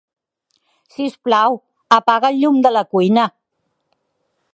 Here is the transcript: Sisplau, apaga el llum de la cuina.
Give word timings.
Sisplau, 0.95 1.57
apaga 1.99 2.31
el 2.33 2.39
llum 2.45 2.57
de 2.67 2.73
la 2.73 2.83
cuina. 2.95 3.27